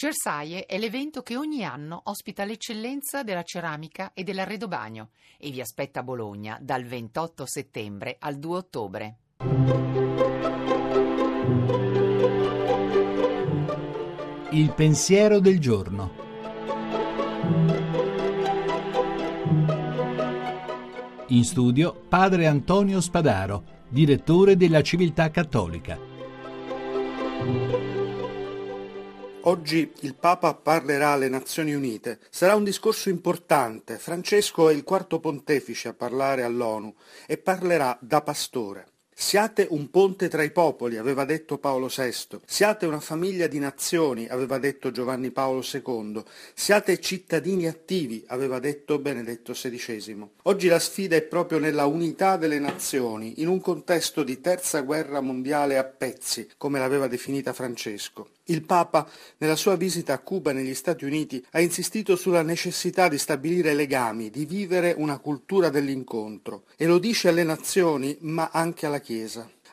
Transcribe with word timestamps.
Cersaie 0.00 0.64
è 0.64 0.78
l'evento 0.78 1.20
che 1.20 1.36
ogni 1.36 1.62
anno 1.62 2.00
ospita 2.04 2.46
l'eccellenza 2.46 3.22
della 3.22 3.42
ceramica 3.42 4.12
e 4.14 4.24
dell'arredobagno 4.24 5.10
e 5.36 5.50
vi 5.50 5.60
aspetta 5.60 6.00
a 6.00 6.02
Bologna 6.02 6.56
dal 6.58 6.84
28 6.84 7.44
settembre 7.44 8.16
al 8.18 8.38
2 8.38 8.56
ottobre. 8.56 9.16
Il 14.52 14.72
pensiero 14.74 15.38
del 15.38 15.60
giorno. 15.60 16.12
In 21.26 21.44
studio 21.44 21.92
padre 22.08 22.46
Antonio 22.46 23.02
Spadaro, 23.02 23.64
direttore 23.86 24.56
della 24.56 24.80
Civiltà 24.80 25.30
Cattolica. 25.30 25.98
Oggi 29.44 29.90
il 30.00 30.16
Papa 30.16 30.52
parlerà 30.52 31.12
alle 31.12 31.30
Nazioni 31.30 31.72
Unite. 31.72 32.20
Sarà 32.28 32.56
un 32.56 32.62
discorso 32.62 33.08
importante. 33.08 33.96
Francesco 33.96 34.68
è 34.68 34.74
il 34.74 34.84
quarto 34.84 35.18
pontefice 35.18 35.88
a 35.88 35.94
parlare 35.94 36.42
all'ONU 36.42 36.94
e 37.26 37.38
parlerà 37.38 37.96
da 38.02 38.20
pastore. 38.20 38.99
Siate 39.22 39.66
un 39.68 39.90
ponte 39.90 40.28
tra 40.28 40.42
i 40.42 40.50
popoli, 40.50 40.96
aveva 40.96 41.26
detto 41.26 41.58
Paolo 41.58 41.88
VI. 41.94 42.38
Siate 42.46 42.86
una 42.86 43.00
famiglia 43.00 43.48
di 43.48 43.58
nazioni, 43.58 44.26
aveva 44.26 44.56
detto 44.56 44.90
Giovanni 44.90 45.30
Paolo 45.30 45.62
II. 45.62 46.22
Siate 46.54 46.98
cittadini 47.00 47.66
attivi, 47.66 48.24
aveva 48.28 48.58
detto 48.58 48.98
Benedetto 48.98 49.52
XVI. 49.52 50.26
Oggi 50.44 50.68
la 50.68 50.78
sfida 50.78 51.16
è 51.16 51.22
proprio 51.22 51.58
nella 51.58 51.84
unità 51.84 52.38
delle 52.38 52.58
nazioni, 52.58 53.42
in 53.42 53.48
un 53.48 53.60
contesto 53.60 54.22
di 54.22 54.40
terza 54.40 54.80
guerra 54.80 55.20
mondiale 55.20 55.76
a 55.76 55.84
pezzi, 55.84 56.48
come 56.56 56.78
l'aveva 56.78 57.06
definita 57.06 57.52
Francesco. 57.52 58.30
Il 58.44 58.64
Papa, 58.64 59.08
nella 59.36 59.54
sua 59.54 59.76
visita 59.76 60.14
a 60.14 60.18
Cuba 60.18 60.50
e 60.50 60.54
negli 60.54 60.74
Stati 60.74 61.04
Uniti, 61.04 61.44
ha 61.50 61.60
insistito 61.60 62.16
sulla 62.16 62.42
necessità 62.42 63.06
di 63.06 63.18
stabilire 63.18 63.74
legami, 63.74 64.28
di 64.30 64.44
vivere 64.44 64.92
una 64.96 65.18
cultura 65.18 65.68
dell'incontro, 65.68 66.64
e 66.76 66.86
lo 66.86 66.98
dice 66.98 67.28
alle 67.28 67.44
nazioni, 67.44 68.16
ma 68.22 68.48
anche 68.50 68.86
alla 68.86 68.98
Chiesa. 68.98 69.09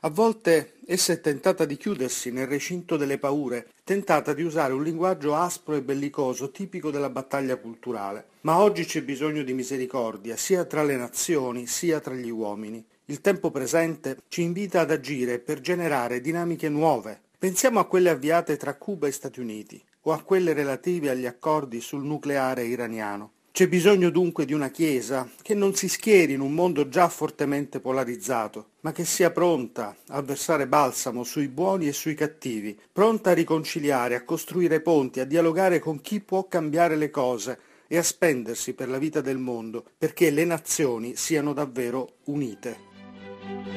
A 0.02 0.10
volte 0.10 0.74
essa 0.86 1.14
è 1.14 1.22
tentata 1.22 1.66
di 1.66 1.78
chiudersi 1.78 2.32
nel 2.32 2.48
recinto 2.48 2.98
delle 2.98 3.18
paure, 3.18 3.68
tentata 3.84 4.34
di 4.34 4.42
usare 4.42 4.74
un 4.74 4.84
linguaggio 4.84 5.36
aspro 5.36 5.76
e 5.76 5.82
bellicoso 5.82 6.50
tipico 6.50 6.90
della 6.90 7.10
battaglia 7.10 7.58
culturale. 7.58 8.26
Ma 8.42 8.60
oggi 8.60 8.86
c'è 8.86 9.04
bisogno 9.04 9.44
di 9.44 9.54
misericordia, 9.54 10.36
sia 10.38 10.66
tra 10.66 10.84
le 10.84 10.96
nazioni, 10.96 11.68
sia 11.68 12.00
tra 12.00 12.16
gli 12.16 12.30
uomini. 12.30 12.84
Il 13.06 13.22
tempo 13.22 13.52
presente 13.52 14.18
ci 14.28 14.42
invita 14.42 14.82
ad 14.82 14.92
agire 14.92 15.40
per 15.40 15.62
generare 15.62 16.20
dinamiche 16.20 16.70
nuove, 16.70 17.22
Pensiamo 17.40 17.80
a 17.80 17.86
quelle 17.86 18.10
avviate 18.10 18.58
tra 18.58 18.74
Cuba 18.78 19.06
e 19.06 19.12
Stati 19.12 19.40
Uniti 19.40 19.80
o 20.02 20.12
a 20.12 20.24
quelle 20.24 20.54
relative 20.54 21.12
agli 21.12 21.28
accordi 21.28 21.82
sul 21.82 22.04
nucleare 22.04 22.64
iraniano. 22.64 23.34
C'è 23.58 23.68
bisogno 23.68 24.12
dunque 24.12 24.46
di 24.46 24.54
una 24.54 24.70
Chiesa 24.70 25.28
che 25.42 25.56
non 25.56 25.74
si 25.74 25.90
schieri 25.90 26.34
in 26.34 26.42
un 26.42 26.54
mondo 26.54 26.90
già 26.90 27.10
fortemente 27.10 27.80
polarizzato, 27.80 28.74
ma 28.82 28.92
che 28.92 29.04
sia 29.04 29.32
pronta 29.32 29.96
a 30.10 30.22
versare 30.22 30.68
balsamo 30.68 31.24
sui 31.24 31.48
buoni 31.48 31.88
e 31.88 31.92
sui 31.92 32.14
cattivi, 32.14 32.80
pronta 32.94 33.32
a 33.32 33.34
riconciliare, 33.34 34.14
a 34.14 34.24
costruire 34.24 34.80
ponti, 34.80 35.22
a 35.22 35.26
dialogare 35.26 35.80
con 35.80 36.02
chi 36.02 36.20
può 36.20 36.48
cambiare 36.48 36.96
le 36.96 37.10
cose 37.10 37.60
e 37.88 37.98
a 37.98 38.04
spendersi 38.04 38.74
per 38.74 38.90
la 38.90 39.00
vita 39.00 39.22
del 39.22 39.40
mondo, 39.40 39.86
perché 39.98 40.30
le 40.30 40.46
nazioni 40.46 41.16
siano 41.16 41.54
davvero 41.54 42.18
unite. 42.26 43.77